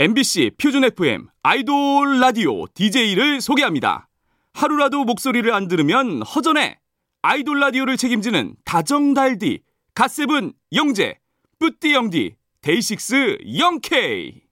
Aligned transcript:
MBC 0.00 0.52
표준 0.62 0.84
FM 0.84 1.26
아이돌 1.42 2.20
라디오 2.20 2.68
DJ를 2.68 3.40
소개합니다. 3.40 4.08
하루라도 4.52 5.02
목소리를 5.02 5.52
안 5.52 5.66
들으면 5.66 6.22
허전해. 6.22 6.78
아이돌 7.22 7.58
라디오를 7.58 7.96
책임지는 7.96 8.54
다정달디, 8.64 9.58
갓세븐 9.94 10.52
영재, 10.72 11.18
쁘띠 11.58 11.94
영디, 11.94 12.36
데이식스 12.60 13.38
영케이. 13.58 14.47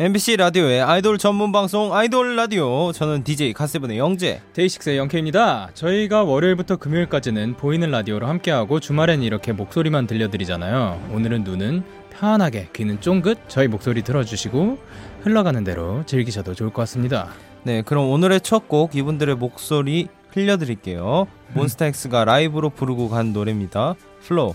MBC 0.00 0.36
라디오의 0.36 0.80
아이돌 0.80 1.18
전문 1.18 1.50
방송 1.50 1.92
아이돌 1.92 2.36
라디오 2.36 2.92
저는 2.92 3.24
DJ 3.24 3.52
갓세븐의 3.52 3.98
영재 3.98 4.40
데이식스의 4.52 4.96
영케이입니다. 4.96 5.70
저희가 5.74 6.22
월요일부터 6.22 6.76
금요일까지는 6.76 7.54
보이는 7.56 7.90
라디오로 7.90 8.28
함께하고 8.28 8.78
주말엔 8.78 9.24
이렇게 9.24 9.50
목소리만 9.50 10.06
들려드리잖아요. 10.06 11.08
오늘은 11.12 11.42
눈은 11.42 11.82
편하게 12.10 12.68
귀는 12.74 13.00
쫑긋 13.00 13.38
저희 13.48 13.66
목소리 13.66 14.02
들어주시고 14.02 14.78
흘러가는 15.22 15.64
대로 15.64 16.04
즐기셔도 16.06 16.54
좋을 16.54 16.70
것 16.70 16.82
같습니다. 16.82 17.30
네 17.64 17.82
그럼 17.82 18.08
오늘의 18.08 18.42
첫 18.42 18.68
곡 18.68 18.94
이분들의 18.94 19.34
목소리 19.34 20.06
흘려드릴게요 20.32 21.26
몬스타엑스가 21.54 22.24
라이브로 22.24 22.70
부르고 22.70 23.08
간 23.08 23.32
노래입니다 23.32 23.94
Flow 24.22 24.54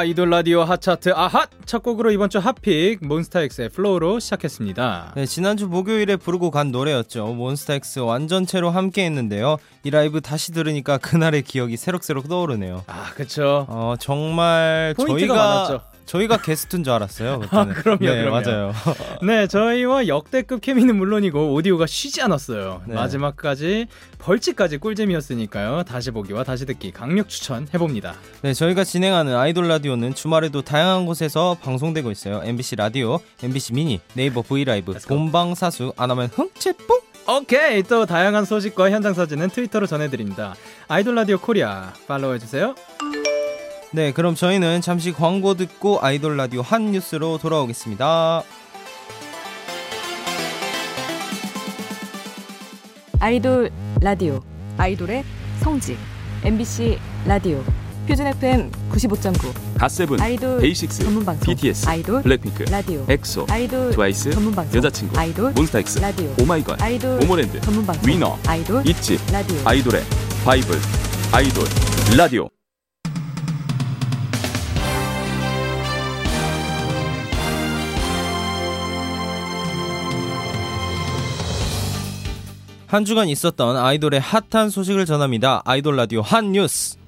아이돌 0.00 0.30
라디오 0.30 0.62
핫차트 0.62 1.12
아핫 1.14 1.50
첫 1.66 1.82
곡으로 1.82 2.10
이번 2.10 2.30
주 2.30 2.38
hot 2.38 2.67
pick 2.67 3.06
몬스타엑스의 3.06 3.68
Flow로 3.68 4.18
시작했습니다. 4.18 5.12
네, 5.14 5.26
지난주 5.26 5.68
목요일에 5.68 6.16
부르고 6.16 6.50
간 6.50 6.70
노래였죠 6.72 7.26
몬스타엑스 7.26 7.98
완전체로 7.98 8.70
함께 8.70 9.04
했는데요 9.04 9.58
이 9.84 9.90
라이브 9.90 10.22
다시 10.22 10.52
들으니까 10.52 10.96
그날의 10.96 11.42
기억이 11.42 11.76
새록새록 11.76 12.30
떠오르네요 12.30 12.84
아 12.86 13.10
그쵸. 13.14 13.66
어 13.68 13.94
정말 14.00 14.94
저희가 14.98 15.34
많았죠. 15.34 15.89
저희가 16.10 16.38
게스트인 16.38 16.82
줄 16.82 16.92
알았어요 16.92 17.38
그때는 17.38 17.72
그럼요, 17.74 17.98
네, 18.00 18.22
그럼요. 18.24 18.30
맞아요 18.30 18.72
네, 19.22 19.46
저희와 19.46 20.08
역대급 20.08 20.60
케미는 20.60 20.96
물론이고 20.96 21.52
오디오가 21.52 21.86
쉬지 21.86 22.20
않았어요. 22.22 22.82
네. 22.86 22.94
마지막까지 22.94 23.86
벌칙까지 24.18 24.78
꿀잼이었으니까요. 24.78 25.84
다시 25.84 26.10
보기와 26.10 26.42
다시 26.42 26.66
듣기 26.66 26.90
강력 26.90 27.28
추천해 27.28 27.70
봅니다. 27.78 28.14
네, 28.42 28.52
저희가 28.52 28.82
진행하는 28.84 29.36
아이돌 29.36 29.68
라디오는 29.68 30.14
주말에도 30.14 30.62
다양한 30.62 31.06
곳에서 31.06 31.56
방송되고 31.62 32.10
있어요. 32.10 32.40
MBC 32.44 32.76
라디오, 32.76 33.20
MBC 33.42 33.74
미니, 33.74 34.00
네이버 34.14 34.42
브이라이브. 34.42 34.94
본방사수, 35.06 35.92
안 35.96 36.10
하면 36.10 36.28
흥칫뿡! 36.28 37.02
오케이, 37.28 37.82
또 37.82 38.06
다양한 38.06 38.44
소식과 38.44 38.90
현장 38.90 39.14
사진은 39.14 39.50
트위터로 39.50 39.86
전해드립니다. 39.86 40.54
아이돌 40.88 41.14
라디오 41.14 41.38
코리아 41.38 41.92
팔로우해 42.08 42.38
주세요. 42.38 42.74
네, 43.92 44.12
그럼 44.12 44.36
저희는 44.36 44.82
잠시 44.82 45.12
광고 45.12 45.54
듣고 45.54 45.98
아이돌 46.00 46.36
라디오 46.36 46.62
한 46.62 46.92
뉴스로 46.92 47.38
돌아오겠습니다. 47.38 48.44
아이돌 53.18 53.70
라디오 54.00 54.40
아이돌의 54.78 55.24
성지 55.58 55.96
MBC 56.44 56.98
라디오 57.26 57.62
표준 58.06 58.26
FM 58.28 58.70
95.9 58.92 59.78
갓세븐, 59.78 60.20
아이돌 60.20 60.60
데이식스, 60.60 61.04
전문 61.04 61.24
방송 61.24 61.54
BTS, 61.54 61.88
아이돌 61.88 62.22
블랙핑크, 62.22 62.62
라디오 62.70 63.04
엑소, 63.08 63.46
아이돌 63.50 63.92
트와이스, 63.92 64.30
전문 64.30 64.54
방송 64.54 64.78
여자친구, 64.78 65.18
아이돌 65.18 65.52
몬스타엑스, 65.52 65.98
라디오 65.98 66.34
오마이걸, 66.40 66.76
아이돌 66.80 67.22
모모랜드, 67.22 67.60
전문 67.60 67.84
방송 67.84 68.08
위너, 68.08 68.38
아이돌 68.46 68.86
있지, 68.88 69.18
라디오 69.32 69.56
아이돌의 69.64 70.02
바이블, 70.44 70.78
아이돌 71.32 71.64
라디오. 72.16 72.59
한 82.90 83.04
주간 83.04 83.28
있었던 83.28 83.76
아이돌의 83.76 84.18
핫한 84.18 84.68
소식을 84.68 85.06
전합니다. 85.06 85.62
아이돌 85.64 85.94
라디오 85.94 86.22
한 86.22 86.50
뉴스. 86.50 86.98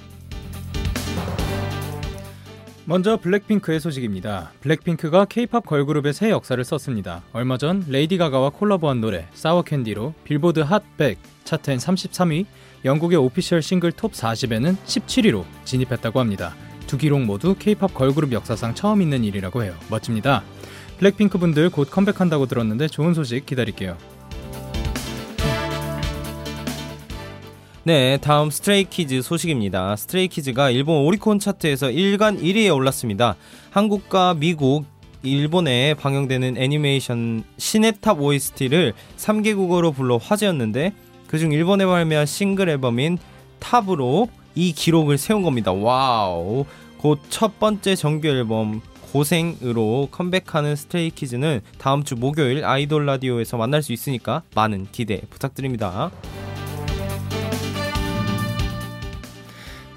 먼저 2.85 3.17
블랙핑크의 3.17 3.81
소식입니다. 3.81 4.53
블랙핑크가 4.61 5.25
케이팝 5.25 5.67
걸그룹의 5.67 6.13
새 6.13 6.31
역사를 6.31 6.63
썼습니다. 6.63 7.23
얼마 7.33 7.59
전 7.59 7.85
레이디 7.89 8.17
가가와 8.17 8.51
콜라보한 8.51 9.01
노래 9.01 9.27
Sour 9.35 9.63
Candy로 9.63 10.15
빌보드 10.23 10.63
핫100 10.63 11.17
차트엔 11.43 11.79
33위, 11.79 12.47
영국의 12.85 13.19
Official 13.19 13.61
Single 13.61 13.91
Top 13.91 14.13
40에는 14.13 14.77
17위로 14.87 15.45
진입했다고 15.65 16.21
합니다. 16.21 16.55
두 16.87 16.97
기록 16.97 17.23
모두 17.23 17.57
케이팝 17.59 17.93
걸그룹 17.93 18.31
역사상 18.31 18.77
처음 18.77 19.03
있는 19.03 19.25
일이라고 19.25 19.65
해요. 19.65 19.75
멋집니다. 19.91 20.45
블랙핑크 20.99 21.39
분들 21.39 21.71
곧 21.71 21.91
컴백한다고 21.91 22.47
들었는데 22.47 22.87
좋은 22.87 23.15
소식 23.15 23.47
기다릴게요. 23.47 23.99
네, 27.85 28.17
다음 28.19 28.49
스트레이키즈 28.51 29.23
소식입니다. 29.23 29.97
스트레이키즈가 29.97 30.71
일본 30.71 30.99
오리콘 30.99 31.41
차트에서 31.41 31.89
주간 31.89 32.41
1위에 32.41 32.73
올랐습니다. 32.73 33.35
한국과 33.71 34.35
미국, 34.35 34.85
일본에 35.25 35.95
방영되는 35.95 36.57
애니메이션 36.59 37.43
신의 37.59 37.95
탑 38.01 38.21
OST를 38.21 38.93
3개국어로 39.17 39.93
불러 39.93 40.17
화제였는데 40.17 40.93
그중 41.27 41.51
일본에 41.51 41.85
발매한 41.85 42.25
싱글 42.25 42.69
앨범인 42.69 43.19
TOP으로 43.59 44.29
이 44.55 44.73
기록을 44.73 45.19
세운 45.19 45.43
겁니다. 45.43 45.73
wow. 45.73 46.65
곧 46.99 47.19
첫 47.31 47.59
번째 47.59 47.97
정규 47.97 48.29
앨범 48.29 48.81
GO생으로 49.13 50.09
컴백하는 50.13 50.77
스트레이키즈는 50.77 51.61
다음 51.79 52.05
주 52.05 52.15
목요일 52.15 52.65
아이돌 52.65 53.07
라디오에서 53.07 53.57
만날 53.57 53.83
수 53.83 53.93
있으니까 53.93 54.43
많은 54.55 54.87
기대 54.93 55.21
부탁드립니다. 55.31 56.13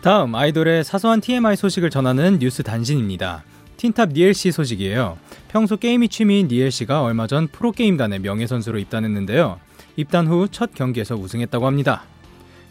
다음 0.05 0.35
아이돌의 0.35 0.83
사소한 0.83 1.19
TMI 1.19 1.55
소식을 1.55 1.89
전하는 1.89 2.38
뉴스 2.38 2.61
단신입니다. 2.61 3.43
틴탑 3.77 4.09
니엘 4.09 4.35
씨 4.35 4.51
소식이에요. 4.51 5.17
평소 5.47 5.77
게임이 5.77 6.09
취미인 6.09 6.47
니엘 6.47 6.69
씨가 6.69 7.01
얼마 7.01 7.25
전 7.25 7.47
프로게임단의 7.47 8.19
명예선수로 8.19 8.77
입단했는데요. 8.77 9.59
입단 9.95 10.27
후 10.27 10.47
첫 10.51 10.75
경기에서 10.75 11.16
우승했다고 11.16 11.66
합니다. 11.66 12.03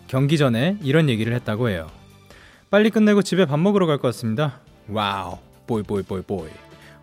경기 0.06 0.38
전에 0.38 0.76
이런 0.80 1.08
얘기를 1.08 1.34
했다고 1.34 1.70
해요. 1.70 1.88
빨리 2.70 2.90
끝내고 2.90 3.22
집에 3.22 3.46
밥 3.46 3.58
먹으러 3.58 3.86
갈 3.86 3.98
것 3.98 4.14
같습니다. 4.14 4.60
wow, 4.88 5.38
boy 5.66 5.82
boy 5.82 6.04
boy 6.04 6.22
boy. 6.22 6.48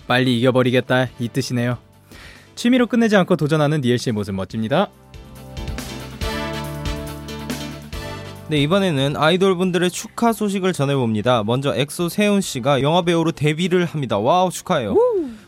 빨리 0.08 0.40
이겨버리겠다 0.40 1.08
이 1.20 1.28
뜻이네요. 1.28 1.78
취미로 2.56 2.88
끝내지 2.88 3.18
않고 3.18 3.36
도전하는 3.36 3.82
니엘 3.82 3.98
씨의 3.98 4.14
모습 4.14 4.34
멋집니다. 4.36 4.88
네, 8.52 8.58
이번에는 8.64 9.16
아이돌 9.16 9.56
분들의 9.56 9.90
축하 9.92 10.34
소식을 10.34 10.74
전해봅니다. 10.74 11.44
먼저 11.46 11.74
엑소 11.74 12.10
세훈 12.10 12.42
씨가 12.42 12.82
영화 12.82 13.02
배우로 13.02 13.32
데뷔를 13.32 13.86
합니다. 13.86 14.18
wow, 14.18 14.52
축하해요. 14.52 14.94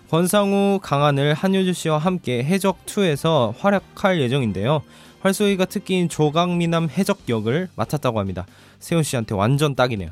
권상우, 0.10 0.80
강하늘, 0.82 1.34
한효주 1.34 1.74
씨와 1.74 1.98
함께 1.98 2.48
해적2에서 2.50 3.56
활약할 3.58 4.22
예정인데요. 4.22 4.84
활쏘기가 5.20 5.66
특기인 5.66 6.08
조각미남 6.08 6.88
해적 6.98 7.24
역을 7.28 7.68
맡았다고 7.76 8.22
합니다. 8.22 8.46
세훈 8.80 9.04
씨한테 9.04 9.36
완전 9.36 9.76
딱이네요. 9.76 10.10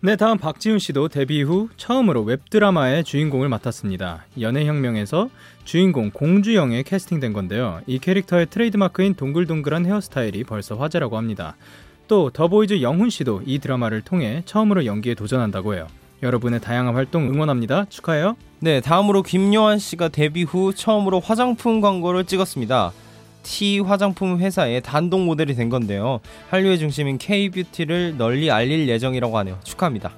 네, 0.00 0.16
다음 0.16 0.38
박지훈 0.38 0.78
씨도 0.78 1.08
데뷔 1.08 1.42
후 1.42 1.68
처음으로 1.76 2.22
웹드라마의 2.22 3.04
주인공을 3.04 3.50
맡았습니다. 3.50 4.24
연애혁명에서 4.40 5.28
주인공 5.66 6.10
공주영에 6.10 6.84
캐스팅된 6.84 7.34
건데요. 7.34 7.82
이 7.86 7.98
캐릭터의 7.98 8.46
트레이드마크인 8.46 9.12
동글동글한 9.12 9.84
헤어스타일이 9.84 10.44
벌써 10.44 10.76
화제라고 10.76 11.18
합니다. 11.18 11.56
또 12.08 12.30
더보이즈 12.30 12.82
영훈 12.82 13.10
씨도 13.10 13.42
이 13.46 13.58
드라마를 13.58 14.02
통해 14.02 14.42
처음으로 14.44 14.84
연기에 14.86 15.14
도전한다고 15.14 15.74
해요. 15.74 15.86
여러분의 16.22 16.60
다양한 16.60 16.94
활동 16.94 17.28
응원합니다. 17.28 17.86
축하해요. 17.88 18.36
네, 18.60 18.80
다음으로 18.80 19.22
김요한 19.22 19.78
씨가 19.78 20.08
데뷔 20.08 20.42
후 20.42 20.74
처음으로 20.74 21.20
화장품 21.20 21.80
광고를 21.80 22.24
찍었습니다. 22.24 22.92
T 23.42 23.78
화장품 23.80 24.38
회사의 24.38 24.80
단독 24.82 25.20
모델이 25.20 25.54
된 25.54 25.68
건데요. 25.68 26.20
한류의 26.48 26.78
중심인 26.78 27.18
K-뷰티를 27.18 28.16
널리 28.16 28.50
알릴 28.50 28.88
예정이라고 28.88 29.36
하네요. 29.38 29.58
축하합니다. 29.64 30.12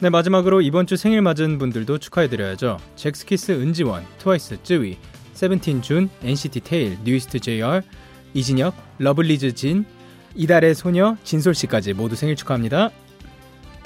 네 0.00 0.10
마지막으로 0.10 0.62
이번 0.62 0.86
주 0.86 0.96
생일 0.96 1.20
맞은 1.22 1.58
분들도 1.58 1.98
축하해드려야죠. 1.98 2.78
젝스키스 2.96 3.52
은지원, 3.52 4.06
트와이스 4.18 4.62
쯔위, 4.62 4.96
세븐틴 5.34 5.82
준, 5.82 6.08
NCT 6.22 6.60
태일, 6.60 6.98
뉴이스트 7.04 7.40
JR, 7.40 7.82
이진혁, 8.32 8.74
러블리즈 8.98 9.54
진, 9.54 9.84
이달의 10.38 10.76
소녀 10.76 11.16
진솔 11.24 11.54
씨까지 11.54 11.94
모두 11.94 12.14
생일 12.14 12.36
축하합니다. 12.36 12.90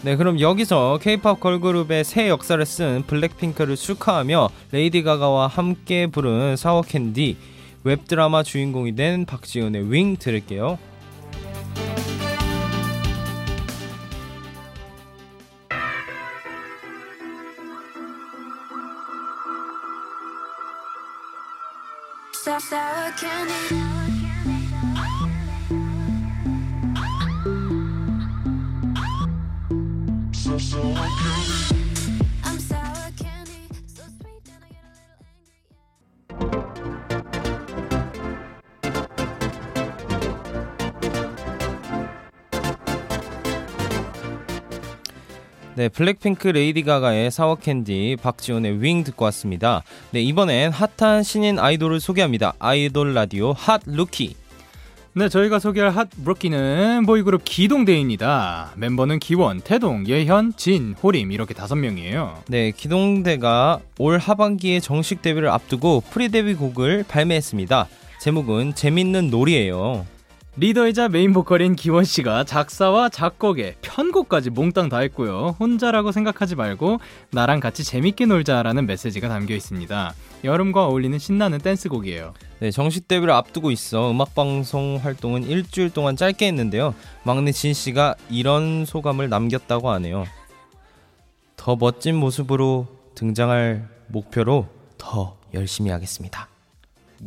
네, 0.02 0.16
그럼 0.16 0.38
여기서 0.38 0.98
K-팝 1.00 1.40
걸그룹의 1.40 2.04
새 2.04 2.28
역사를 2.28 2.64
쓴 2.66 3.04
블랙핑크를 3.06 3.74
축하하며 3.74 4.50
레이디 4.70 5.02
가가와 5.02 5.46
함께 5.46 6.06
부른 6.06 6.56
Sour 6.56 6.82
Candy 6.82 7.36
웹드라마 7.84 8.42
주인공이 8.42 8.94
된 8.94 9.24
박지훈의 9.24 9.90
윙 9.90 10.16
들을게요. 10.16 10.78
네, 45.74 45.88
블랙핑크 45.88 46.48
레이디 46.48 46.82
가가의 46.82 47.30
Sour 47.30 47.54
Candy, 47.54 48.18
박지훈의 48.22 48.82
Wing 48.82 49.04
듣고 49.04 49.24
왔습니다. 49.26 49.82
네, 50.10 50.20
이번엔 50.20 50.70
핫한 50.70 51.22
신인 51.22 51.58
아이돌을 51.58 51.98
소개합니다. 51.98 52.52
아이돌 52.58 53.14
라디오 53.14 53.52
hot 53.52 53.80
rookie. 53.86 54.36
네, 55.14 55.30
저희가 55.30 55.58
소개할 55.58 55.90
hot 55.90 56.10
rookie는 56.10 57.04
보이그룹 57.06 57.42
기동대입니다. 57.44 58.72
멤버는 58.76 59.18
기원, 59.18 59.62
태동, 59.62 60.06
예현, 60.06 60.54
진, 60.56 60.94
호림 61.02 61.32
이렇게 61.32 61.54
다섯 61.54 61.76
명이에요. 61.76 62.42
네, 62.48 62.70
기동대가 62.70 63.80
올 63.98 64.18
하반기에 64.18 64.80
정식 64.80 65.22
데뷔를 65.22 65.48
앞두고 65.48 66.02
pre 66.10 66.28
데뷔 66.28 66.52
곡을 66.52 67.06
발매했습니다. 67.08 67.88
제목은 68.20 68.74
재밌는 68.74 69.30
놀이에요. 69.30 70.06
리더이자 70.54 71.08
메인 71.08 71.32
보컬인 71.32 71.74
기원 71.74 72.04
씨가 72.04 72.44
작사와 72.44 73.08
작곡에 73.08 73.76
편곡까지 73.80 74.50
몽땅 74.50 74.90
다 74.90 74.98
했고요. 74.98 75.56
혼자라고 75.58 76.12
생각하지 76.12 76.56
말고 76.56 77.00
나랑 77.30 77.58
같이 77.58 77.82
재밌게 77.82 78.26
놀자라는 78.26 78.84
메시지가 78.84 79.30
담겨 79.30 79.54
있습니다. 79.54 80.14
여름과 80.44 80.88
어울리는 80.88 81.18
신나는 81.18 81.56
댄스곡이에요. 81.58 82.34
네, 82.60 82.70
정식 82.70 83.08
데뷔를 83.08 83.32
앞두고 83.32 83.70
있어 83.70 84.10
음악 84.10 84.34
방송 84.34 85.00
활동은 85.02 85.44
일주일 85.44 85.88
동안 85.88 86.16
짧게 86.16 86.46
했는데요. 86.48 86.94
막내 87.22 87.50
진 87.50 87.72
씨가 87.72 88.16
이런 88.28 88.84
소감을 88.84 89.30
남겼다고 89.30 89.90
하네요. 89.92 90.26
더 91.56 91.76
멋진 91.76 92.14
모습으로 92.16 92.88
등장할 93.14 93.88
목표로 94.08 94.68
더 94.98 95.38
열심히 95.54 95.90
하겠습니다. 95.90 96.48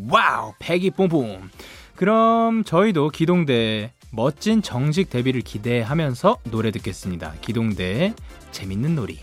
wow, 0.10 0.54
패기 0.60 0.92
뿜뿜. 0.92 1.50
그럼 1.96 2.64
저희도 2.64 3.10
기동대 3.10 3.94
멋진 4.12 4.62
정식 4.62 5.10
데뷔를 5.10 5.42
기대하면서 5.42 6.38
노래 6.52 6.72
듣겠습니다. 6.72 7.34
기동대의 7.42 8.14
재밌는 8.52 8.96
놀이. 8.96 9.20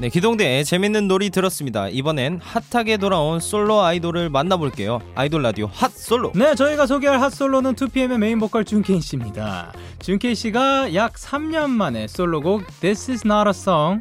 네, 0.00 0.10
기동대의 0.10 0.64
재밌는 0.64 1.08
놀이 1.08 1.28
들었습니다. 1.28 1.88
이번엔 1.88 2.38
hot하게 2.40 2.98
돌아온 2.98 3.40
솔로 3.40 3.80
아이돌을 3.80 4.30
만나볼게요. 4.30 5.00
아이돌 5.16 5.42
라디오 5.42 5.68
핫 5.72 5.90
솔로. 5.90 6.30
네, 6.36 6.54
저희가 6.54 6.86
소개할 6.86 7.20
핫 7.20 7.30
솔로는 7.30 7.74
2PM의 7.74 8.18
메인 8.18 8.38
보컬 8.38 8.64
준케이 8.64 9.00
씨입니다. 9.00 9.72
준케이 9.98 10.36
씨가 10.36 10.94
약 10.94 11.14
3년 11.14 11.70
만에 11.70 12.06
솔로곡 12.06 12.64
This 12.78 13.10
is 13.10 13.22
not 13.26 13.48
a 13.48 13.50
song 13.50 14.00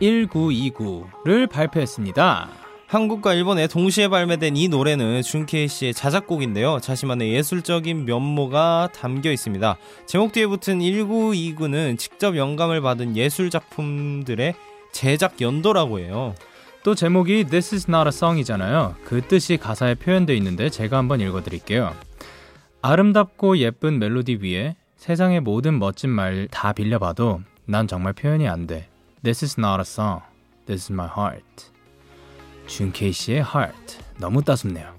1929를 0.00 1.50
발표했습니다. 1.50 2.48
한국과 2.86 3.34
일본에 3.34 3.66
동시에 3.66 4.08
발매된 4.08 4.56
이 4.56 4.68
노래는 4.68 5.20
준케이 5.20 5.68
씨의 5.68 5.92
자작곡인데요. 5.92 6.78
자신만의 6.80 7.34
예술적인 7.34 8.06
면모가 8.06 8.88
담겨 8.94 9.30
있습니다. 9.30 9.76
제목 10.06 10.32
뒤에 10.32 10.46
붙은 10.46 10.78
1929는 10.78 11.98
직접 11.98 12.36
영감을 12.36 12.80
받은 12.80 13.16
예술 13.18 13.50
작품들의 13.50 14.54
제작 14.92 15.40
연도라고 15.40 15.98
해요. 16.00 16.34
또 16.82 16.94
제목이 16.94 17.44
This 17.44 17.74
is 17.74 17.86
not 17.88 18.06
a 18.06 18.08
song이잖아요. 18.08 18.96
그 19.04 19.20
뜻이 19.20 19.56
가사에 19.56 19.94
표현되어 19.94 20.34
있는데 20.36 20.70
제가 20.70 20.96
한번 20.96 21.20
읽어드릴게요. 21.20 21.94
아름답고 22.82 23.58
예쁜 23.58 23.98
멜로디 23.98 24.38
위에 24.42 24.76
세상의 24.96 25.40
모든 25.40 25.78
멋진 25.78 26.10
말 26.10 26.48
다 26.50 26.72
빌려봐도 26.72 27.40
난 27.66 27.86
정말 27.86 28.12
표현이 28.12 28.48
안 28.48 28.66
돼. 28.66 28.88
This 29.22 29.44
is 29.44 29.56
not 29.58 29.78
a 29.78 29.82
song. 29.82 30.22
This 30.66 30.84
is 30.84 30.92
my 30.92 31.08
heart. 31.08 31.66
준케이 32.66 33.12
씨의 33.12 33.38
heart. 33.40 33.98
너무 34.18 34.42
따숩네요. 34.42 34.94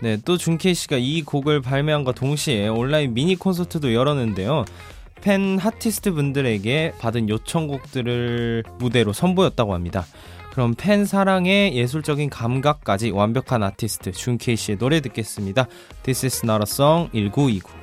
네, 0.00 0.16
또 0.24 0.36
준케이 0.36 0.74
씨가 0.74 0.96
이 0.96 1.22
곡을 1.22 1.60
발매한과 1.60 2.12
동시에 2.12 2.68
온라인 2.68 3.14
미니 3.14 3.34
콘서트도 3.36 3.92
열었는데요. 3.92 4.64
팬 5.20 5.58
아티스트 5.60 6.12
분들에게 6.12 6.94
받은 6.98 7.28
요청곡들을 7.28 8.64
무대로 8.78 9.12
선보였다고 9.12 9.74
합니다. 9.74 10.04
그럼 10.52 10.74
팬 10.76 11.04
사랑의 11.04 11.76
예술적인 11.76 12.30
감각까지 12.30 13.10
완벽한 13.10 13.62
아티스트 13.62 14.12
준케이 14.12 14.56
씨의 14.56 14.78
노래 14.78 15.00
듣겠습니다. 15.00 15.68
This 16.02 16.26
is 16.26 16.40
not 16.44 16.60
a 16.60 16.66
song 16.66 17.10
1929. 17.12 17.78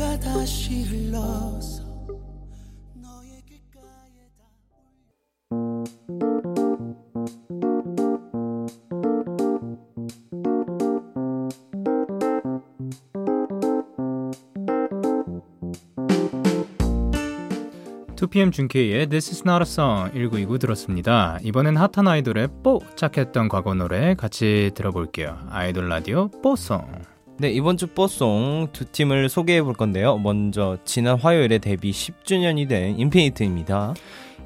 노래가 0.00 0.18
다시 0.18 0.82
흘러서 0.82 1.84
너의 2.94 3.42
귓가에 3.44 4.30
닿투 18.16 18.26
p 18.28 18.40
m 18.40 18.50
준케이의 18.50 19.08
This 19.08 19.30
is 19.30 19.42
not 19.46 19.60
a 19.60 19.70
song 19.70 20.10
1929 20.12 20.58
들었습니다. 20.58 21.38
이번엔 21.42 21.76
핫한 21.76 22.08
아이돌의 22.08 22.48
뽀짝했던 22.64 23.50
과거 23.50 23.74
노래 23.74 24.14
같이 24.14 24.70
들어볼게요. 24.74 25.38
아이돌 25.50 25.90
라디오 25.90 26.28
뽀송. 26.42 27.09
네, 27.40 27.50
이번 27.52 27.78
주 27.78 27.86
뽀송 27.86 28.68
두 28.74 28.84
팀을 28.84 29.30
소개해 29.30 29.62
볼 29.62 29.72
건데요. 29.72 30.18
먼저 30.18 30.76
지난 30.84 31.18
화요일에 31.18 31.56
데뷔 31.56 31.90
10주년이 31.90 32.68
된 32.68 32.98
인피니트입니다. 32.98 33.94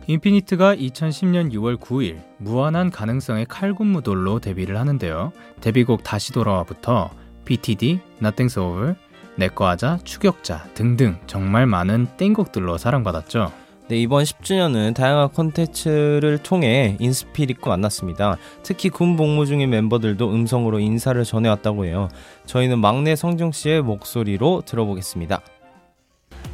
인피니트가 0.07 0.77
2010년 0.77 1.53
6월 1.53 1.77
9일 1.77 2.23
무한한 2.39 2.93
가능성의 2.93 3.47
칼군무돌로 3.47 4.39
데뷔를 4.39 4.79
하는데요. 4.79 5.33
데뷔곡 5.61 6.05
다시 6.05 6.33
돌아와부터 6.33 7.11
BTD, 7.45 7.99
Nothing's 8.23 8.63
Over, 8.63 8.95
내꺼 9.35 9.67
하자, 9.67 9.99
추격자 10.05 10.69
등등 10.75 11.19
정말 11.27 11.67
많은 11.67 12.07
땡곡들로 12.17 12.79
사랑받았죠. 12.79 13.64
네, 13.87 13.99
이번 13.99 14.25
10주년은 14.25 14.95
다양한 14.95 15.29
콘텐츠를 15.29 16.39
통해 16.39 16.97
인스피릿과 17.01 17.69
만났습니다. 17.69 18.39
특히 18.63 18.89
군 18.89 19.15
복무 19.15 19.45
중인 19.45 19.69
멤버들도 19.69 20.33
음성으로 20.33 20.79
인사를 20.79 21.23
전해왔다고 21.23 21.85
해요. 21.85 22.09
저희는 22.47 22.79
막내 22.79 23.15
성종 23.15 23.53
씨의 23.53 23.83
목소리로 23.83 24.63
들어보겠습니다. 24.65 25.43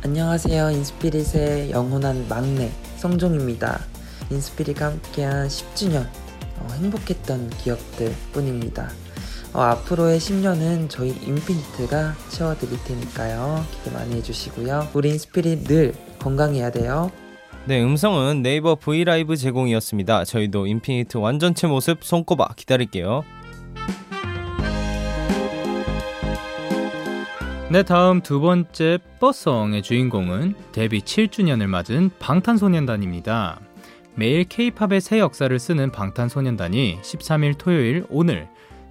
안녕하세요. 0.03 0.71
인스피릿의 0.73 1.71
영원한 1.71 2.27
막내 2.29 2.69
성종입니다. 2.97 3.79
인스피릿과 4.33 4.87
함께한 4.87 5.47
10주년 5.47 6.09
어, 6.59 6.67
행복했던 6.81 7.51
기억들 7.51 8.13
뿐입니다. 8.33 8.91
어, 9.53 9.61
앞으로의 9.61 10.19
10년은 10.19 10.91
저희 10.91 11.11
인피니트가 11.11 12.17
채워드릴 12.31 12.83
테니까요. 12.83 13.65
기대 13.71 13.95
많이 13.95 14.17
해주시고요. 14.17 14.89
우리 14.95 15.11
인스피릿 15.11 15.65
늘 15.65 16.10
건강해야 16.21 16.71
돼요. 16.71 17.11
네, 17.65 17.83
음성은 17.83 18.43
네이버 18.43 18.75
브이라이브 18.75 19.37
제공이었습니다. 19.37 20.25
저희도 20.25 20.67
인피니트 20.67 21.19
완전체 21.19 21.67
모습 21.67 22.05
손꼽아 22.05 22.55
기다릴게요. 22.57 23.25
네, 27.71 27.85
다음 27.85 28.21
두 28.21 28.41
번째 28.41 28.99
birth 29.21 29.49
song의 29.49 29.83
주인공은 29.83 30.55
데뷔 30.73 31.01
7주년을 31.01 31.69
맞은 31.69 32.11
방탄소년단입니다. 32.19 33.61
매일 34.17 34.45
K-팝의 34.45 35.01
새 35.01 35.21
역사를 35.21 35.57
쓰는 35.57 35.93
방탄소년단이 35.93 36.99
13일 37.01 37.57
토요일 37.59 38.05
오늘 38.11 38.49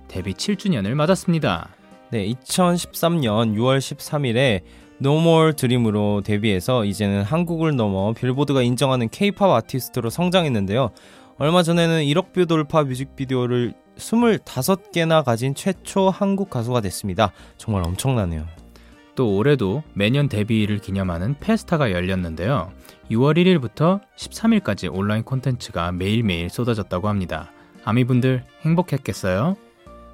데뷔 0.07 0.33
7주년을 0.33 0.93
맞았습니다. 0.93 1.69
네, 2.11 2.25
2013년 2.29 3.55
6월 3.55 3.79
13일에 3.79 4.61
No 5.01 5.17
More 5.19 5.53
Dream으로 5.53 6.21
데뷔해서 6.25 6.83
이제는 6.83 7.23
한국을 7.23 7.75
넘어 7.75 8.13
빌보드가 8.13 8.61
인정하는 8.61 9.07
K-팝 9.09 9.49
아티스트로 9.49 10.09
성장했는데요. 10.09 10.89
얼마 11.37 11.63
전에는 11.63 12.03
1억 12.03 12.33
뷰 12.33 12.45
돌파 12.45 12.83
뮤직비디오를 12.83 13.73
25개나 13.97 15.23
가진 15.23 15.55
최초 15.55 16.09
한국 16.09 16.49
가수가 16.49 16.81
됐습니다. 16.81 17.31
정말 17.57 17.83
엄청나네요. 17.85 18.45
또 19.15 19.35
올해도 19.35 19.83
매년 19.93 20.27
데뷔를 20.29 20.79
기념하는 20.79 21.35
페스타가 21.39 21.91
열렸는데요. 21.91 22.71
6월 23.11 23.37
1일부터 23.37 24.01
13일까지 24.17 24.93
온라인 24.93 25.23
콘텐츠가 25.23 25.91
매일매일 25.91 26.49
쏟아졌다고 26.49 27.07
합니다. 27.07 27.51
아미분들 27.83 28.43
행복했겠어요? 28.63 29.55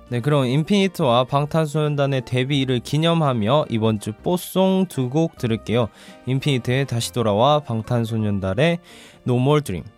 네, 0.07 0.21
그럼 0.21 0.45
인피니트와 0.45 1.23
방탄소년단의 1.23 2.25
데뷔를 2.25 2.79
기념하며 2.79 3.65
이번 3.69 3.99
주 3.99 4.13
뽀송 4.13 4.85
두 4.87 5.09
곡 5.09 5.37
들을게요. 5.37 5.89
인피니트의 6.27 6.85
다시 6.85 7.11
돌아와 7.11 7.59
방탄소년단의 7.61 8.79
More 9.39 9.61
Dream. 9.61 9.94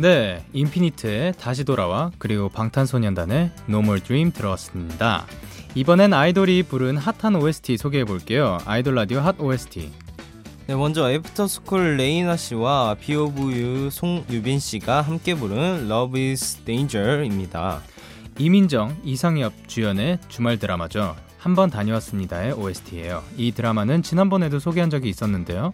네, 0.00 0.42
인피니트의 0.54 1.34
다시 1.34 1.62
돌아와 1.62 2.10
그리고 2.16 2.48
방탄소년단의 2.48 3.50
No 3.68 3.80
More 3.80 4.00
Dream 4.00 4.32
듣고 4.32 4.62
왔습니다. 4.62 5.26
이번엔 5.74 6.14
아이돌이 6.14 6.62
부른 6.62 6.96
핫한 6.96 7.36
OST 7.36 7.76
소개해 7.76 8.06
볼게요. 8.06 8.56
아이돌 8.64 8.94
라디오 8.94 9.20
핫 9.20 9.38
OST. 9.38 9.90
네, 10.68 10.74
먼저 10.74 11.12
애프터스쿨 11.12 11.98
레이나 11.98 12.38
씨와 12.38 12.96
비오브유 12.98 13.90
송유빈 13.90 14.58
씨가 14.58 15.02
함께 15.02 15.34
부른 15.34 15.90
Love 15.90 16.30
is 16.30 16.56
Danger입니다. 16.64 17.82
이민정, 18.38 18.96
이상엽 19.04 19.52
주연의 19.68 20.18
주말 20.28 20.58
드라마죠. 20.58 21.14
한번 21.40 21.70
다녀왔습니다의 21.70 22.52
OST예요. 22.52 23.22
이 23.36 23.52
드라마는 23.52 24.02
지난번에도 24.02 24.58
소개한 24.58 24.90
적이 24.90 25.08
있었는데요. 25.08 25.72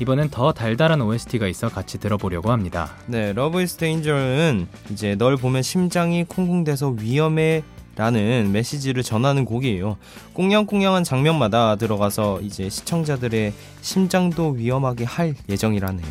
이번엔 0.00 0.30
더 0.30 0.52
달달한 0.52 1.00
OST가 1.02 1.48
있어 1.48 1.68
같이 1.68 1.98
들어보려고 1.98 2.52
합니다. 2.52 2.92
네, 3.06 3.30
Love 3.30 3.60
is 3.60 3.76
Danger는 3.76 4.68
이제 4.90 5.16
널 5.16 5.36
보면 5.36 5.62
심장이 5.62 6.22
쿵쿵대서 6.22 6.96
위험해 7.00 7.64
라는 7.96 8.52
메시지를 8.52 9.02
전하는 9.02 9.44
곡이에요. 9.44 9.96
꽁냥꽁냥한 10.34 11.02
장면마다 11.02 11.74
들어가서 11.74 12.40
이제 12.42 12.68
시청자들의 12.68 13.52
심장도 13.80 14.50
위험하게 14.50 15.02
할 15.02 15.34
예정이라네요. 15.48 16.06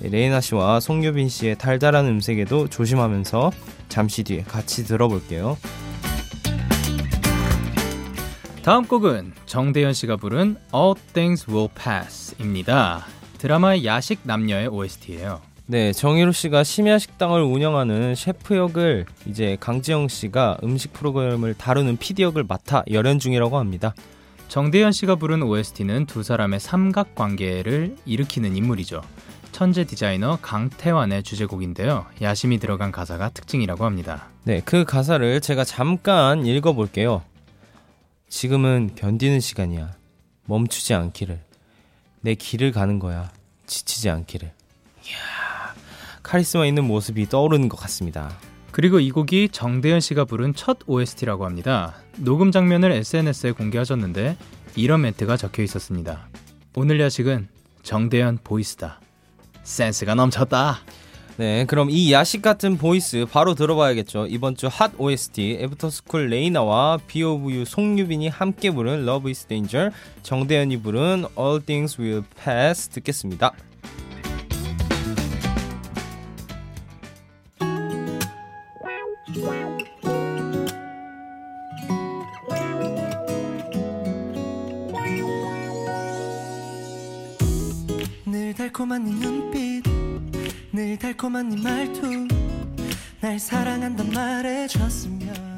네, 0.00 0.08
레이나 0.08 0.40
씨와 0.40 0.80
송유빈 0.80 1.28
씨의 1.28 1.58
달달한 1.58 2.06
음색에도 2.06 2.66
조심하면서 2.66 3.52
잠시 3.88 4.24
뒤에 4.24 4.42
같이 4.42 4.84
들어볼게요. 4.84 5.56
다음 8.62 8.86
곡은 8.86 9.32
정대현 9.46 9.92
씨가 9.92 10.16
부른 10.16 10.56
All 10.72 10.94
Things 11.12 11.50
Will 11.50 11.68
Pass입니다. 11.74 13.04
드라마의 13.38 13.84
야식 13.84 14.20
남녀의 14.22 14.68
OST예요. 14.68 15.40
네, 15.66 15.92
정일우 15.92 16.30
씨가 16.30 16.62
심야 16.62 16.98
식당을 16.98 17.42
운영하는 17.42 18.14
셰프 18.14 18.56
역을 18.56 19.06
이제 19.26 19.56
강지영 19.58 20.06
씨가 20.06 20.58
음식 20.62 20.92
프로그램을 20.92 21.54
다루는 21.54 21.96
PD 21.96 22.22
역을 22.22 22.44
맡아 22.44 22.84
열연 22.88 23.18
중이라고 23.18 23.58
합니다. 23.58 23.94
정대현 24.46 24.92
씨가 24.92 25.16
부른 25.16 25.42
OST는 25.42 26.06
두 26.06 26.22
사람의 26.22 26.60
삼각 26.60 27.16
관계를 27.16 27.96
일으키는 28.04 28.54
인물이죠. 28.56 29.02
천재 29.50 29.82
디자이너 29.82 30.38
강태환의 30.40 31.24
주제곡인데요. 31.24 32.06
야심이 32.20 32.60
들어간 32.60 32.92
가사가 32.92 33.30
특징이라고 33.30 33.84
합니다. 33.84 34.28
네, 34.44 34.62
그 34.64 34.84
가사를 34.84 35.40
제가 35.40 35.64
잠깐 35.64 36.46
읽어볼게요. 36.46 37.22
지금은 38.32 38.94
견디는 38.94 39.40
시간이야. 39.40 39.92
멈추지 40.46 40.94
않기를. 40.94 41.38
내 42.22 42.34
길을 42.34 42.72
가는 42.72 42.98
거야. 42.98 43.30
지치지 43.66 44.08
않기를. 44.08 44.50
이야, 45.06 45.74
카리스마 46.22 46.64
있는 46.64 46.84
모습이 46.84 47.28
떠오르는 47.28 47.68
것 47.68 47.76
같습니다. 47.76 48.34
그리고 48.70 49.00
이 49.00 49.10
곡이 49.10 49.50
정대현 49.50 50.00
씨가 50.00 50.24
부른 50.24 50.54
첫 50.54 50.78
OST라고 50.86 51.44
합니다. 51.44 51.94
녹음 52.16 52.52
장면을 52.52 52.90
SNS에 52.92 53.52
공개하셨는데 53.52 54.38
이런 54.76 55.02
멘트가 55.02 55.36
적혀 55.36 55.62
있었습니다. 55.62 56.26
오늘 56.74 57.00
야식은 57.00 57.48
정대현 57.82 58.38
voice다. 58.42 58.98
센스가 59.62 60.14
넘쳤다. 60.14 60.78
네, 61.42 61.64
그럼 61.64 61.90
이 61.90 62.12
야식 62.12 62.40
같은 62.40 62.78
voice 62.78 63.26
바로 63.28 63.56
들어봐야겠죠. 63.56 64.28
이번 64.28 64.54
주 64.54 64.68
핫 64.68 64.92
OST 64.96 65.58
애프터스쿨 65.60 66.28
레이나와 66.28 67.00
비오브유 67.08 67.64
송유빈이 67.64 68.28
함께 68.28 68.70
부른 68.70 69.02
Love 69.02 69.34
Danger, 69.48 69.90
정대현이 70.22 70.82
부른 70.82 71.24
All 71.36 71.60
Things 71.66 72.00
Will 72.00 72.22
Pass 72.44 72.90
듣겠습니다. 72.90 73.54
늘 90.74 90.98
달콤한 90.98 91.50
네 91.50 91.62
말투 91.62 92.26
날 93.20 93.38
사랑한단 93.38 94.10
말해줬으면 94.10 95.52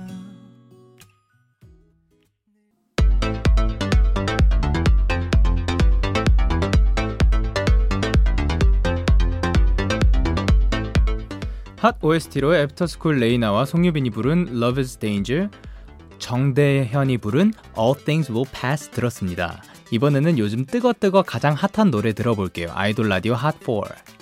핫 11.78 11.96
OST로 12.02 12.56
애프터스쿨 12.56 13.20
레이나와 13.20 13.66
송유빈이 13.66 14.10
부른 14.10 14.48
Love 14.48 14.80
is 14.80 14.96
Danger, 14.96 15.48
정대현이 16.18 17.18
부른 17.18 17.52
All 17.78 17.94
Things 18.04 18.32
Will 18.32 18.50
Pass 18.52 18.90
들었습니다. 18.90 19.62
이번에는 19.92 20.38
요즘 20.38 20.66
뜨거뜨거 20.66 21.22
가장 21.22 21.54
핫한 21.54 21.92
노래 21.92 22.14
들어볼게요. 22.14 22.70
아이돌 22.72 23.08
라디오 23.08 23.34
핫4. 23.34 24.13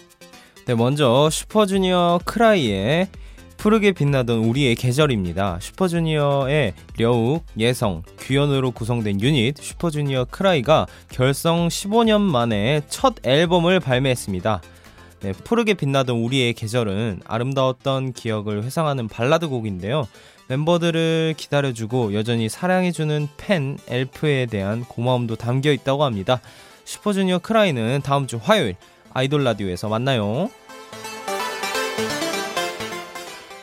네, 0.65 0.77
먼저 0.77 1.29
슈퍼주니어 1.29 2.21
K.R.Y.의 2.25 3.09
푸르게 3.57 3.91
빛나던 3.91 4.45
우리의 4.45 4.77
계절입니다. 4.77 5.59
슈퍼주니어의 5.61 6.75
려욱, 6.99 7.45
예성, 7.59 8.03
규현으로 8.19 8.71
구성된 8.71 9.21
유닛 9.21 9.57
슈퍼주니어 9.57 10.27
K.R.Y.가 10.31 10.87
결성 11.11 11.67
15년 11.67 12.21
만에 12.21 12.83
첫 12.89 13.15
앨범을 13.25 13.81
발매했습니다. 13.81 14.63
네, 15.23 15.33
푸르게 15.33 15.75
빛나던 15.75 16.17
우리의 16.17 16.55
계절은 16.55 17.23
아름다웠던 17.25 18.13
기억을 18.13 18.63
회상하는 18.63 19.09
발라드 19.09 19.49
곡인데요. 19.49 20.07
멤버들을 20.47 21.35
기다려주고 21.37 22.15
여전히 22.15 22.49
사랑해주는 22.49 23.29
팬 23.37 23.79
엘프에 23.89 24.47
대한 24.47 24.85
고마움도 24.85 25.35
담겨 25.37 25.73
있다고 25.73 26.05
합니다. 26.05 26.41
슈퍼주니어 26.85 27.41
K.R.Y는 27.41 28.01
다음 28.05 28.29
주 28.29 28.39
화요일 28.41 28.77
아이돌 29.15 29.45
라디오에서 29.45 29.89
만나요. 29.89 30.51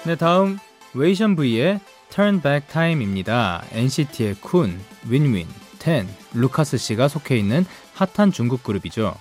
네, 0.05 0.15
다음 0.15 0.57
웨이션 0.93 1.35
V의 1.35 1.79
Turn 2.09 2.41
Back 2.41 2.69
Time입니다. 2.71 3.63
NCT의 3.71 4.35
쿤, 4.35 4.77
윈윈, 5.07 5.47
텐, 5.77 6.07
루카스 6.33 6.77
씨가 6.77 7.07
속해 7.07 7.37
있는 7.37 7.65
핫한 7.93 8.31
중국 8.31 8.63
그룹이죠. 8.63 9.15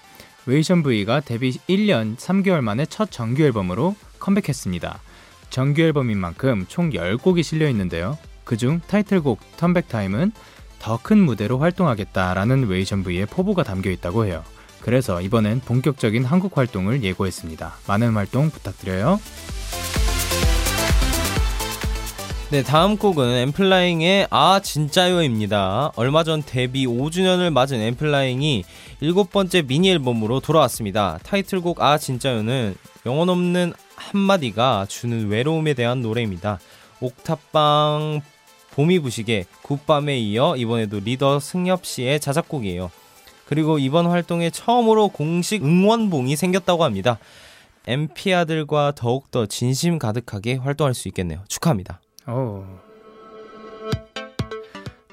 웨이션 0.47 0.83
V가 0.83 1.21
데뷔 1.21 1.59
1년 1.69 2.17
3개월 2.17 2.61
만에 2.63 2.87
첫 2.87 3.11
정규 3.11 3.43
앨범으로 3.43 3.95
컴백했습니다. 4.19 5.01
정규 5.51 5.83
앨범인 5.83 6.19
만큼 6.19 6.65
총 6.69 6.91
10곡이 6.91 7.43
실려 7.43 7.69
있는데요. 7.69 8.17
그중 8.45 8.81
타이틀곡 8.87 9.41
Back 9.59 9.89
Time은 9.89 10.33
더 10.79 10.99
큰 11.03 11.19
무대로 11.19 11.59
활동하겠다라는 11.59 12.69
웨이션 12.69 13.03
V의 13.03 13.27
포부가 13.27 13.63
담겨 13.63 13.91
있다고 13.91 14.25
해요. 14.25 14.43
그래서 14.81 15.21
이번엔 15.21 15.61
본격적인 15.61 16.25
한국 16.25 16.57
활동을 16.57 17.03
예고했습니다. 17.03 17.75
많은 17.87 18.15
활동 18.15 18.51
부탁드려요. 18.51 19.21
네, 22.51 22.63
다음 22.63 22.97
곡은 22.97 23.29
엔플라잉의 23.29 24.29
아 24.31 24.61
진짜요입니다. 24.61 25.93
얼마 25.97 26.25
전 26.25 26.43
데뷔 26.43 26.87
5주년을 26.87 27.51
맞은 27.51 27.79
엔플라잉이 27.79 28.65
일곱 29.01 29.31
번째 29.31 29.61
미니 29.61 29.91
앨범으로 29.91 30.41
돌아왔습니다. 30.41 31.19
타이틀곡 31.25 31.83
아 31.83 31.99
진짜요는 31.99 32.75
영혼 33.05 33.29
없는 33.29 33.75
한마디가 33.97 34.87
주는 34.89 35.29
외로움에 35.29 35.75
대한 35.75 36.01
노래입니다. 36.01 36.59
옥탑방 37.01 38.23
봄이 38.71 39.01
부시게 39.01 39.45
굿밤에 39.61 40.19
이어 40.19 40.57
이번에도 40.57 41.01
리더 41.01 41.41
승엽 41.41 41.85
씨의 41.85 42.19
자작곡이에요. 42.19 42.91
그리고 43.49 43.79
이번 43.79 44.07
활동에 44.07 44.51
처음으로 44.51 45.09
공식 45.09 45.65
응원봉이 45.65 46.37
생겼다고 46.37 46.85
합니다. 46.85 47.19
엠피아들과 47.87 48.93
더욱더 48.95 49.47
진심 49.47 49.99
가득하게 49.99 50.57
활동할 50.57 50.93
수 50.93 51.09
있겠네요. 51.09 51.43
축하합니다. 51.49 51.99
오. 52.29 52.63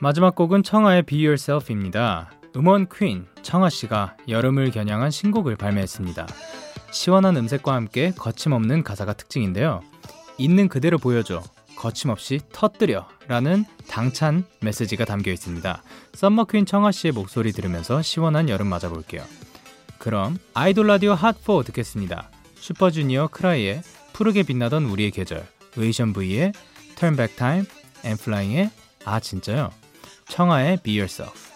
마지막 0.01 0.35
곡은 0.35 0.63
청하의 0.63 1.03
Be 1.03 1.25
Yourself입니다. 1.25 2.33
음원 2.57 2.87
퀸 2.93 3.25
청하 3.41 3.69
씨가 3.69 4.17
여름을 4.27 4.71
겨냥한 4.71 5.11
신곡을 5.11 5.55
발매했습니다. 5.55 6.27
시원한 6.91 7.37
음색과 7.37 7.73
함께 7.73 8.11
거침없는 8.17 8.83
가사가 8.83 9.13
특징인데요. 9.13 9.81
있는 10.37 10.67
그대로 10.67 10.97
보여줘. 10.97 11.41
거침없이 11.75 12.39
터뜨려 12.51 13.07
라는 13.27 13.65
당찬 13.87 14.45
메시지가 14.61 15.05
담겨 15.05 15.31
있습니다. 15.31 15.83
썸머퀸 16.13 16.65
청아 16.65 16.91
씨의 16.91 17.11
목소리 17.11 17.51
들으면서 17.51 18.01
시원한 18.01 18.49
여름 18.49 18.67
맞아볼게요. 18.67 19.23
그럼 19.97 20.37
아이돌 20.53 20.87
라디오 20.87 21.15
핫4 21.15 21.65
듣겠습니다. 21.65 22.29
슈퍼주니어 22.55 23.27
크라이의 23.27 23.81
푸르게 24.13 24.43
빛나던 24.43 24.85
우리의 24.85 25.11
계절, 25.11 25.47
웨이션 25.75 26.13
V의 26.13 26.53
Turn 26.95 27.15
Back 27.15 27.35
Time, 27.35 27.65
엠플라잉의 28.03 28.71
아 29.03 29.19
진짜요? 29.19 29.71
청아의 30.27 30.79
Be 30.83 30.99
Yourself. 30.99 31.54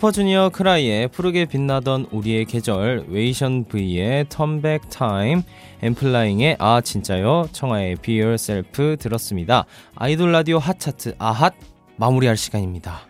슈퍼주니어 0.00 0.48
K.R.Y의 0.54 1.08
푸르게 1.08 1.44
빛나던 1.44 2.06
우리의 2.10 2.46
계절, 2.46 3.04
웨이션 3.10 3.64
V의 3.64 4.24
Turn 4.30 4.59
Back 4.59 4.88
Time, 4.88 5.42
엔플라잉의 5.82 6.56
아 6.58 6.80
진짜요, 6.80 7.48
청하의 7.52 7.96
Be 7.96 8.18
Yourself 8.18 8.96
들었습니다. 8.98 9.66
아이돌 9.94 10.32
라디오 10.32 10.56
핫차트 10.56 11.16
아핫 11.18 11.52
마무리할 11.96 12.38
시간입니다. 12.38 13.00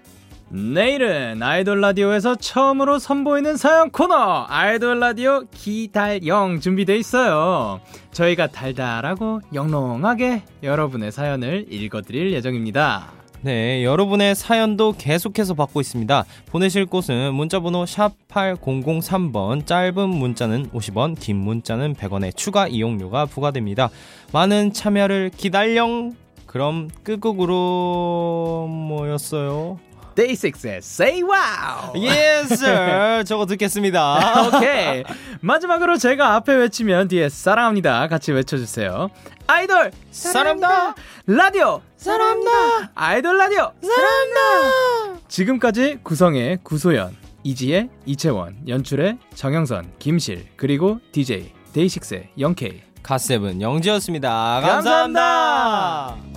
내일은 0.48 1.40
아이돌 1.40 1.80
라디오에서 1.80 2.34
처음으로 2.34 2.98
선보이는 2.98 3.56
사연 3.56 3.92
코너 3.92 4.46
아이돌 4.48 4.98
라디오 4.98 5.44
기달영 5.52 6.58
준비돼 6.58 6.96
있어요. 6.96 7.80
저희가 8.10 8.48
달달하고 8.48 9.42
영롱하게 9.54 10.42
여러분의 10.64 11.12
사연을 11.12 11.66
읽어드릴 11.72 12.32
예정입니다. 12.32 13.19
네, 13.42 13.82
여러분의 13.84 14.34
사연도 14.34 14.92
계속해서 14.92 15.54
받고 15.54 15.80
있습니다. 15.80 16.26
보내실 16.50 16.84
곳은 16.84 17.32
문자번호 17.32 17.86
샵 17.86 18.12
8003번, 18.28 19.64
짧은 19.64 20.10
문자는 20.10 20.68
50원, 20.72 21.18
긴 21.18 21.36
문자는 21.36 21.94
100원의 21.94 22.36
추가 22.36 22.68
이용료가 22.68 23.24
부과됩니다. 23.24 23.88
많은 24.34 24.74
참여를 24.74 25.30
기다령! 25.34 26.16
그럼 26.44 26.90
끝곡으로 27.02 28.66
뭐였어요? 28.68 29.78
데이식스의 30.14 30.76
Say 30.78 31.22
Wow! 31.22 31.94
Yes, 32.08 32.52
sir. 32.54 33.24
저거 33.26 33.46
듣겠습니다. 33.46 34.48
오케이. 34.48 35.04
마지막으로 35.40 35.96
제가 35.98 36.34
앞에 36.36 36.54
외치면 36.54 37.08
뒤에 37.08 37.28
사랑합니다. 37.28 38.08
같이 38.08 38.32
외쳐주세요. 38.32 39.08
아이돌 39.46 39.90
사랑합니다. 40.10 40.94
라디오 41.26 41.80
사랑합니다. 41.96 42.50
아이돌 42.94 43.36
라디오 43.36 43.72
사랑합니다. 43.82 45.20
지금까지 45.28 45.98
구성의 46.02 46.58
구소연, 46.62 47.16
이지혜, 47.42 47.88
이채원, 48.06 48.56
연출의 48.68 49.18
정영선, 49.34 49.92
김실, 49.98 50.46
그리고 50.56 50.98
DJ 51.12 51.52
데이식스의 51.72 52.30
영케이. 52.38 52.82
갓세븐 53.02 53.60
영지였습니다. 53.62 54.60
감사합니다. 54.60 55.16
감사합니다. 55.16 56.29